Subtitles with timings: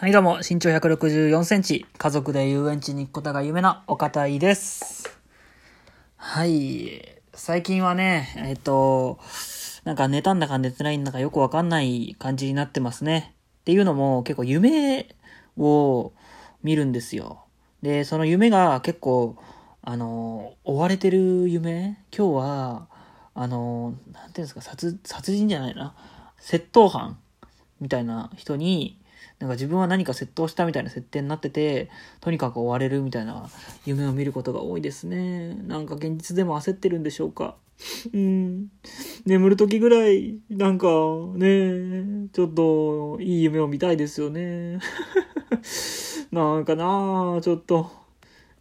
[0.00, 5.10] はいどうも、身長164センチ、家族で遊園地に行くことが夢の岡田井です。
[6.16, 7.02] はい。
[7.34, 9.18] 最近はね、えっと、
[9.84, 13.34] なんか寝たんだか寝てないんだかよくわかんない感じになってますね。
[13.60, 15.14] っていうのも結構夢
[15.58, 16.14] を
[16.62, 17.44] 見るんですよ。
[17.82, 19.36] で、その夢が結構、
[19.82, 21.98] あの、追われてる夢？
[22.16, 22.88] 今日は、
[23.34, 25.94] あの、なんていうんですか、殺、殺人じゃないな。
[26.40, 27.18] 窃盗犯
[27.82, 28.98] みたいな人に、
[29.40, 31.90] なんか自分は何か窃盗したみたいな設定になってて、
[32.20, 33.48] とにかく追われるみたいな
[33.86, 35.54] 夢を見ることが多いですね。
[35.66, 37.56] なんか現実でも焦ってるんでしょうか。
[38.12, 38.68] うん。
[39.24, 40.88] 眠る時ぐらい、なんか
[41.34, 44.78] ね、ちょっといい夢を見たいですよね。
[46.30, 47.90] なんかなちょっと。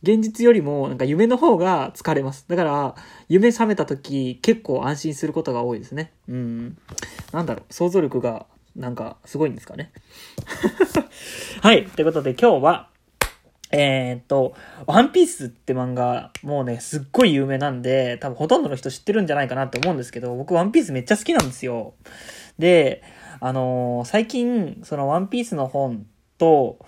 [0.02, 2.46] 現実よりもなんか夢の方が疲れます。
[2.48, 2.96] だから、
[3.28, 6.14] 夢覚めた時結構安心することが多いですね。
[6.30, 6.78] うん。
[7.34, 8.46] なんだろう、想像力が
[8.80, 9.92] なんかすごいんですかね。
[11.62, 11.86] はい。
[11.86, 12.90] ということで今日は、
[13.72, 14.56] えーっと、
[14.88, 21.94] ワンピースって漫画、もうね、すっごい有名なんで、多分ほとんどの人知ってるんじゃないかなって思うんですけど、僕ワンピースめっちゃ好きなんですよ。
[22.58, 23.04] で、
[23.42, 26.80] あのー最近、そのワンピースの本と、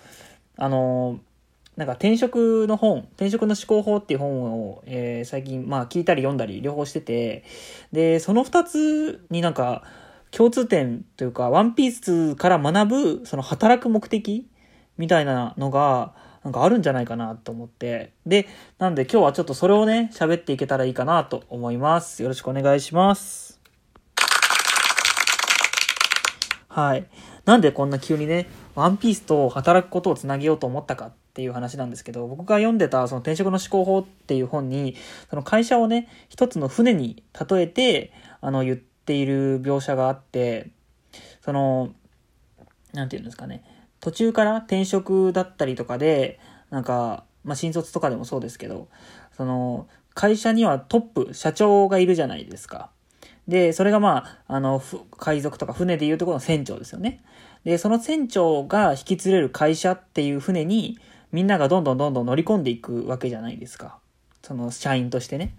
[0.56, 1.32] あのー
[1.78, 7.44] なんか転職の本、転職の思考法っていう本を、え最近、まあ聞いたり読んだり両方してて、
[7.92, 9.84] で、その二つになんか
[10.32, 14.50] 共通点というか、ワンピースから学ぶ、その働く目的
[14.98, 18.14] みたいなのが、なんかあるんじゃないかなと思って。
[18.26, 18.48] で、
[18.80, 22.24] なんで今日はちょっとそれをね、喋っていけたらいいかなと思います。
[22.24, 23.60] よろしくお願いします。
[26.68, 27.06] はい。
[27.46, 34.96] なんでこんな急にね、ワンピースと働くことをつなげようと思ったかっていう話なんですけど、僕が読んでたその転職の思考法っていう本に、
[35.30, 40.70] その会社をね、一つの船に例えて、あの、言ってている描写があって、
[41.42, 41.94] その、
[42.94, 43.64] なんていうんですかね、
[44.00, 48.88] 途中から転職だったりとかで、なんか、まあ、新卒とかでもそうですけど、
[49.36, 52.90] その、会社にはトップ、社長がいるじゃないですか。
[53.48, 54.82] で、それがまあ、あの、
[55.18, 57.24] 海賊とか船でいうところの船長ですよね。
[57.64, 61.00] で、その船長が引き連れる会社っていう船に、
[61.32, 64.00] みんながどんどんどんどん乗り込んでいくわけじゃないですか。
[64.44, 65.56] その社員としてね。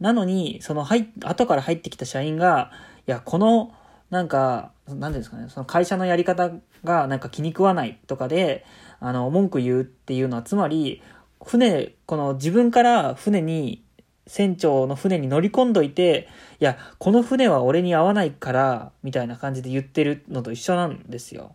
[0.00, 2.70] なのに、その入、後から入ってきた社員が、
[3.06, 3.72] いや、この、
[4.10, 6.50] なんか、なんていうんですかね、その会社のやり方
[6.84, 8.64] がなんか気に食わないとかで、
[9.00, 11.02] あの、文句言うっていうのは、つまり、
[11.44, 13.82] 船、この自分から船に、
[14.26, 16.28] 船長の船に乗り込んどいて、
[16.60, 21.54] いや、この船は俺に合わないから、みたいな感じで言ってるのと一緒なんですよ。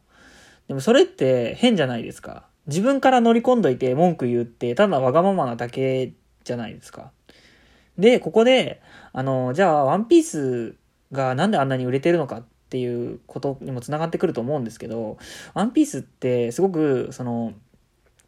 [0.68, 2.46] でもそれって変じゃないですか。
[2.68, 6.14] 自分から乗り込んどいて文句言うって、ただわがままなだけ
[6.44, 7.12] じゃないですか。
[7.98, 8.82] で、ここで、
[9.14, 10.76] あの、じゃあ、ワンピース
[11.12, 15.18] がなんであんなに売れてるのかっていうことにもつながってくると思うんですけど、
[15.54, 17.54] ワンピースってすごく、その、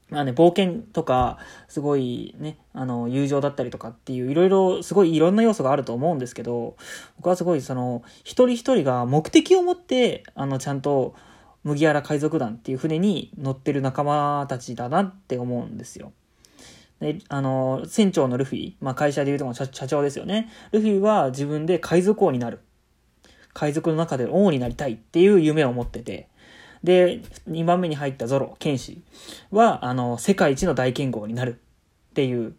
[0.09, 1.38] まあね、冒険とか、
[1.68, 6.75] すごいね、あの、友情だったりとかっていう、いろいろ、すごいいろんな要素があると思うんですけど、
[7.16, 11.16] 僕はすごい、その、一人一人が目的を持って、あの、ちゃんと、
[11.63, 16.12] 麦わら海賊団っていう船に乗ってる仲間たちだなって思うんですよ。
[17.03, 20.50] で、あの、船長のルフィ、まあ会社でいうとこ社長ですよね。
[20.72, 22.62] ルフィは自分で海賊王になる。
[23.53, 26.30] 海賊の中で王になりたいっていう夢を持ってて。
[26.81, 29.02] で、2番目に入ったゾロ、剣士
[29.52, 31.59] は、あの、世界一の大剣豪になる
[32.12, 32.56] っていう。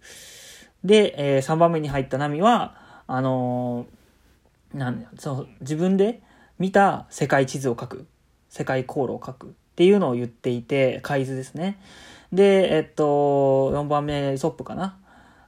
[0.84, 3.86] で、え3番目に入ったナミは、あの
[4.74, 6.22] なんそう、自分で
[6.58, 8.06] 見た世界地図を書く。
[8.50, 9.54] 世界航路を書く。
[9.74, 11.80] っていうのを言っていて、海図ですね。
[12.32, 14.96] で、えっと、4番目、ソップかな？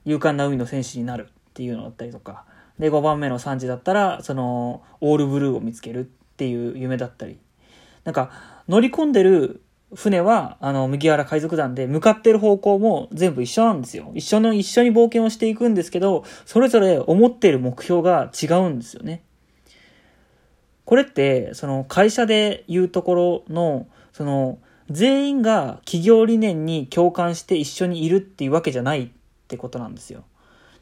[0.04, 2.44] 勇敢な海の戦士になるっていうのだったりとか。
[2.80, 6.04] で、5番目のサンジだったら、その、オールブルーを見つけるっ
[6.36, 7.38] ていう夢だったり。
[8.02, 8.32] なんか、
[8.68, 9.62] 乗り込んでる
[9.94, 14.10] 船は、あの、麦わら海賊団で、向かってる方向も全部一緒なんですよ。
[14.14, 19.22] 一緒の、一緒に冒険をしていくんですけど、それぞれ思っている目標が違うんですよね。
[20.84, 24.58] これって、その会社で言うところの、その、
[24.90, 29.08] 全員が企業理念に共感して一緒にいるっていうわけじゃないっ
[29.46, 30.24] てことなんですよ。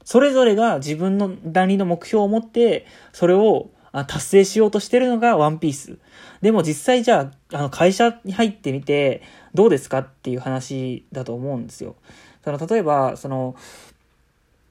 [0.04, 3.70] それぞれが自分のなりの目標を持って、それを
[4.06, 5.98] 達成しようとしてるのがワンピース。
[6.42, 9.20] でも実際じゃあ、あの会社に入ってみて、
[9.52, 11.96] どうですかっていう話だと思うんですよ。
[12.44, 13.56] その例えば、その、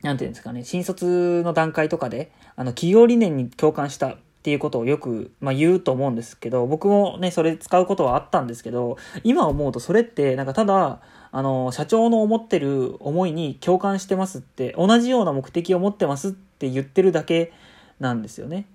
[0.03, 10.99] なんていうんですかね、新卒の段階とかで、あの、企業理念に共感したっていうことをよく、まあ、言うと思うんですけど、僕もね、それ使うことはあったんですけど、今思うとそれって、なんかただ、
[11.31, 17.53] あの、社長の思ってる思いに共感してますって、同じような目的を持ってますって言ってるだけ
[17.99, 18.65] なんですよね。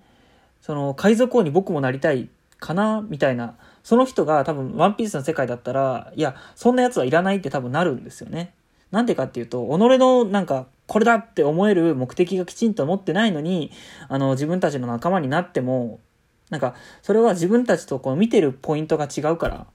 [0.61, 8.53] その、海賊王に僕もなりたいかなみたいなその人が多分ワンピースの世界だったら、いや、そんな奴はいらないって多分なるんですよね。
[8.91, 13.71] なんでかっていうと、己のなんか、これだって思える目的がきちんと持ってないのに、
[14.07, 15.99] あの、自分たちの仲間になっても、
[16.49, 19.67] なんか、それは自分たちとこう見てるポイントが違うから、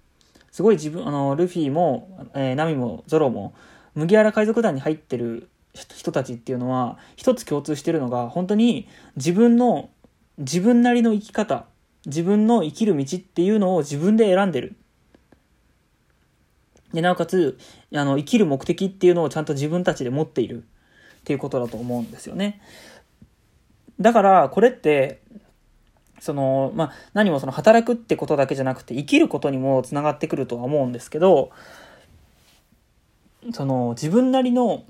[0.51, 3.55] すごい自分、あの、ルフィも、えー、ナミも、ゾロも、
[3.95, 9.91] 麦わら海賊団に入ってる人たちっていうのは、一つ共通してるのが、本当に自分の、
[10.39, 11.67] 自分なりの生き方、
[12.07, 14.75] 自分の生きる道っていうのを自分で選んでる。
[16.93, 17.57] で、なおかつ、
[17.95, 20.65] あの、生きる目的っていうのをちゃんと自分たちで持っている
[21.25, 22.61] っていうことだと思うんですよね。
[23.99, 25.23] だから、これって、
[26.21, 31.50] その、まあ、何もその働くってことだけじゃなくて、生きることにもつながってくるとは思うんですけど、
[33.53, 34.85] その、自分なりの、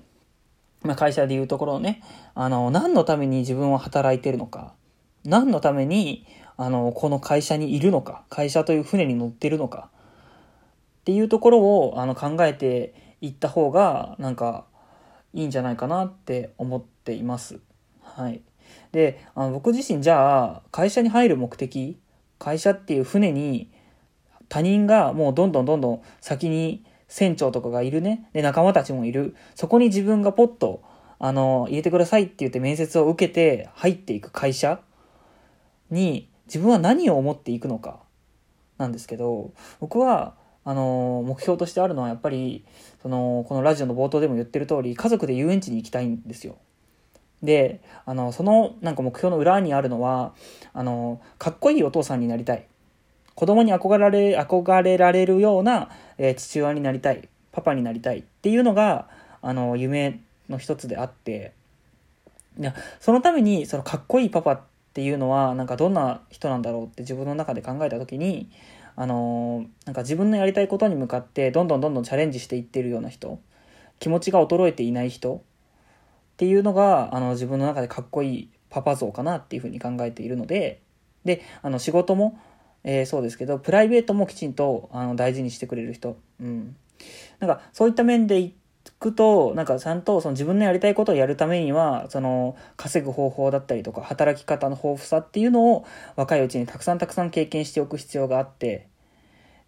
[0.83, 2.03] まあ、会社でいうところのね、
[2.35, 4.75] あの、何のために自分は働いてるのか、
[5.25, 6.27] 何のために、
[6.57, 9.89] あの、この会社にいるのか、会社という船に乗ってるのか、
[11.03, 14.67] っていうところを、あの、考えていった方が、なんか、
[15.35, 17.61] いいんじゃないかなって思っています。
[18.01, 18.41] はい。
[18.93, 21.99] で、あの僕自身じゃあ、会社に入る目的、
[22.39, 23.71] 会社っていう船に
[24.49, 28.29] 他人がもうどんどんどんどん先に船長とかがいるね。
[28.33, 29.35] で、仲間たちもいる。
[29.55, 30.83] そこに自分がポッと、
[31.19, 34.81] あの、入れてくださいって言って面接を受けて入っていく会社
[35.91, 38.01] に自分は何を思っていくのか
[38.79, 40.35] なんですけど、僕は、
[40.65, 42.65] あの、目標としてあるのはやっぱり、
[43.03, 46.57] その、このラジオの冒頭でも言ってる通り、家族で遊園地に行きたいんですよ。
[47.43, 50.35] で、あの、そのなんか目標の裏にあるのは、
[50.73, 52.67] あの、かっこいいお父さんになりたい。
[53.35, 57.29] 子供に憧れられ、憧れられるような、えー、父親になりたい。
[57.53, 59.09] パパになりたいっていうのが、
[59.41, 61.53] あの、夢の一つであって、
[63.01, 64.61] そのために、そのかっこいいパパっ
[64.93, 68.51] ていうのは、なんかどんな人なんだろうって自分の中で考えた時に、
[68.97, 73.41] あのなんか自分のやりたいことに向かってどんどんどんどんチャレンジしていってるような人。
[74.01, 75.37] 気持ちが衰えていない人。
[75.37, 75.41] っ
[76.37, 80.81] ていうのがあの自分の中でかっこいいパパ像かなっていうふうに考えているので。
[81.25, 82.39] であの仕事も、
[82.85, 86.77] えー、そうですけどプライベートもきちんとあの大事にしてくれる人、うん、
[87.41, 88.53] なんかそういった面で
[88.93, 95.87] くとなんかちゃんとその自分のやりたいことをやるためにはその稼ぐ方法だったりとか働き方の豊富さっていうのを
[96.17, 98.89] 若いうちにたくさんたくさん経験しておく必要があって、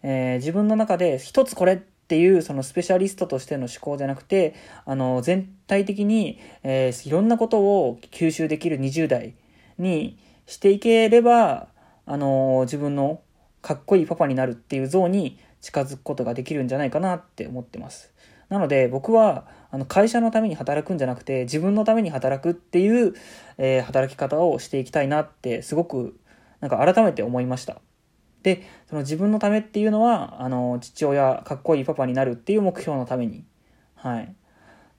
[0.03, 4.55] えー、自分の中で一つこれっていうそのスペシャリストとしての思考じゃなくて
[4.85, 9.35] あの全体的に、えー、いろんなことを吸収できる20代
[9.77, 11.67] にしていければ
[12.05, 13.21] あの自分の
[13.61, 18.13] かっこいいパパになるっていう像に近づくことができるんじゃないかなって思ってます。
[18.49, 23.13] なので僕はあの会社のために働くんじゃなくて自分のために働くっていう、
[23.57, 26.17] えー、働き方をしていきたいなってすごく
[26.59, 27.81] なんか改めて思いました。
[28.43, 33.43] でその自分のためっていうのはあの父親かっこいいパパになるっていう目標のために
[33.95, 34.33] はい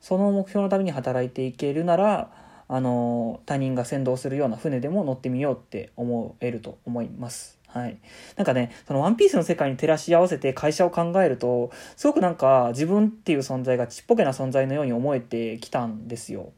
[0.01, 2.31] その目標のために働いていけるなら
[2.69, 7.58] あの他人が先導するような船でも乗ってみようって思えると思います。
[7.69, 7.99] はい。
[8.37, 16.53] なんかね、そのワンピースの世界に照らし合わせて会社を考えると、すごくなんか自分っていう存在がちっぽけな存在のように思えてきたんですよ。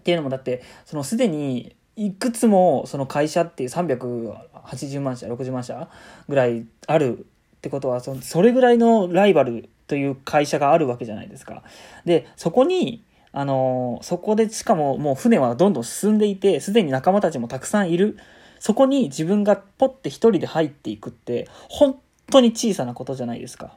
[0.00, 5.88] っていうのもだって、そのすでにいくつもその会社っていう380万社、60万社
[6.28, 7.26] ぐらいある
[7.56, 11.62] ってことは、そそれぐらいのライバルという会社があるわけじゃないですか。
[12.04, 18.18] で、そこに、あの、そこでしかももう船はどんどん進んでいて、すでに仲間たちもたくさんいる。
[18.62, 21.98] そこに自分がポッて一人で入っていくって、本
[22.30, 23.76] 当に小さなことじゃないですか。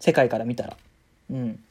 [0.00, 0.78] 世界から見たら。
[1.30, 1.62] うん。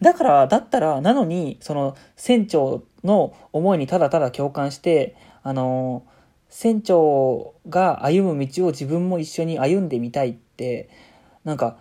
[0.00, 6.04] だから、だったら、なのに、その、船長の思いにただただ共感して、あの、
[6.48, 10.88] 船長が歩む道を自分も一緒に歩んでみたいって、
[11.44, 11.76] なんか、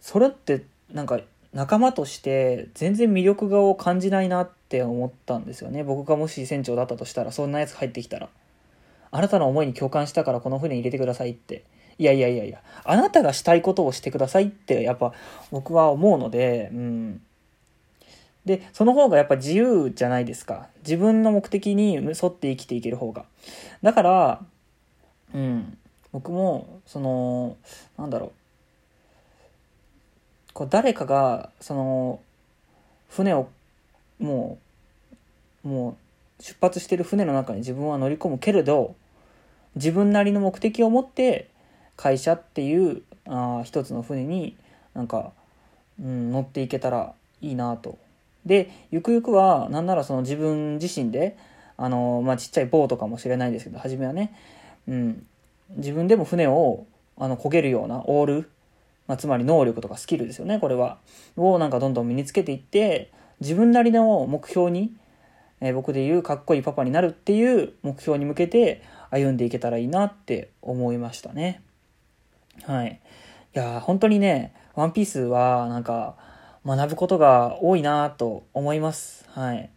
[0.00, 1.20] それって、なんか、
[1.52, 5.84] 仲間として全然魅力を感じないなって思ったんですよね。
[5.84, 8.30] 僕がもし船長だったとしたら、そんなやつ入ってきたら。
[9.14, 11.62] あなたの思いに共感したからこの船に入れてくださいって。
[11.98, 15.12] いやいやいやいや、あなたがしたいことをしてくださいって、やっぱ
[15.52, 17.22] 僕は思うので、うん。
[18.44, 20.66] で、その方がやっぱ自由じゃないですか。
[20.82, 23.24] 自分の目的に沿って生きていける方が。
[23.84, 24.40] だから、
[25.32, 25.78] うん。
[26.10, 27.56] 僕も、その、
[27.96, 28.32] なんだろう。
[30.54, 32.20] こう誰かが、その、
[33.10, 33.48] 船を、
[34.18, 34.58] も
[35.64, 35.96] う、も
[36.40, 38.96] う、出発してる船の中に自分は乗り込むけれど、
[39.76, 41.48] 自分なりの目的を持って
[41.96, 44.56] 会社っていうあ一つの船に
[44.94, 45.32] なんか、
[46.00, 47.98] うん、乗っていけたらいいなと。
[48.46, 51.36] でゆくゆくはなんならその自分自身で
[51.76, 54.34] あの、まあ、ちっちゃいボートかもしれないですけど初めはね、
[54.86, 55.26] うん、
[55.76, 58.50] 自分でも船をあの、焦げるようなオール、
[59.06, 60.98] まあ、つまり能力とかスキルですよね、これは。
[61.36, 64.92] をなんかどんどん身につけていって、自分なりの目標に、
[65.60, 68.82] えー、僕で言うかっこいいパパになるっていう目標に向けて
[69.14, 71.62] 歩んでいけたらいいなって思いましたね。
[72.64, 73.00] はい。
[73.54, 76.16] いや本当にね、ワンピースはなんか
[76.66, 79.28] 学ぶことが多いなと思います。
[79.30, 79.70] はい。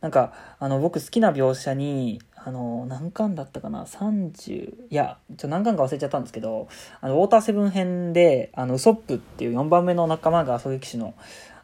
[0.00, 6.66] なんか、あの、僕好きな描写に、あの、何巻だったかな ?30、いや、ちょ、何巻か忘れちゃったんですけど、
[7.00, 11.14] あの、ウォーターセブン編で、あの、ウソップっていう4番目の仲間が狙撃手の、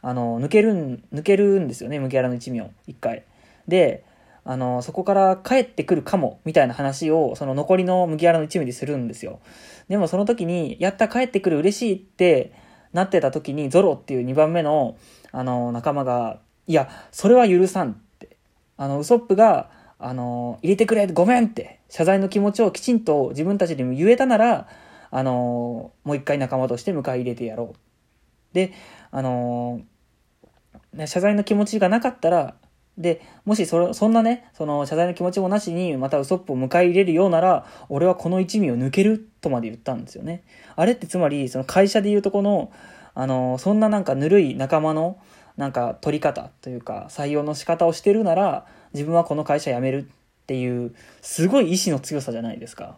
[0.03, 3.25] あの、抜けるん、抜けるんですよね、麦わらの一味を、一回。
[3.67, 4.05] で、
[4.51, 9.41] あの、そこから帰ってくるかも、みたいな話を、その残りの麦わらの一味でするんですよ。
[9.91, 12.55] でもその時に、やった帰ってくる嬉しいって
[12.95, 14.97] なってた時に、ゾロっていう2番目の、
[15.33, 18.39] あの、仲間が、いや、それは許さんって
[18.79, 24.67] あの、ウソップが、あの、入れてくれ、ごめんって、謝罪の気持ちをきちんと自分たちでも言えたなら、
[25.11, 28.55] あの、もう一回仲間として迎え入れてやろう。
[28.55, 28.73] で、
[29.11, 29.83] あの、
[31.05, 32.55] 謝罪の気持ちがなかったら、
[32.99, 40.43] で、もしそそんなね、その謝罪の気持ちもなしに、またウソップを迎え入れるようなら、俺はこの一味を抜けるとまで言ったんですよね。
[40.77, 42.73] あれってつまり、その会社でいうとこの、
[43.15, 45.19] あの、そんななんかぬるい仲間の、
[45.59, 48.65] なんか取り方というか採用の仕方をしてるなら
[48.95, 52.97] 自分はこの会社辞めるっていうすごい意志の強さじゃないですか。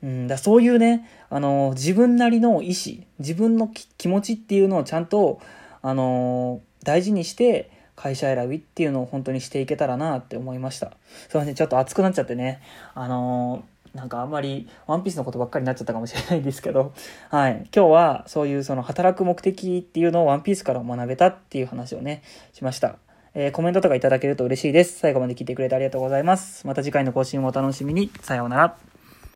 [0.00, 5.40] うん、だそういうね、あの、自分なりの意志、自分の気持ちっていうのをちゃんと、
[5.82, 10.92] あの、大事にして会社選びっていうのを本当にしていけたらなって思いました。
[11.28, 12.62] すいません、ちょっと熱くなっちゃってね、
[12.94, 13.64] あの
[13.94, 16.92] なんかあんまりワンピースのことばっかりになっちゃったかもしれないんですけど、
[17.30, 17.66] はい。
[17.74, 22.96] 今日はそういうその働く目的っていうのをワンピースから学べたっていう話をね、しました。
[23.34, 24.98] えー、コメントとかいただけると嬉しいです。
[24.98, 26.66] 最後まで聞いてくれてありがとうございます。
[26.66, 28.10] また次回の更新もお楽しみに。
[28.20, 28.97] さようなら。